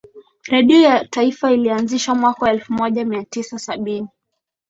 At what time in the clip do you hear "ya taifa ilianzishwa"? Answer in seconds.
0.81-2.15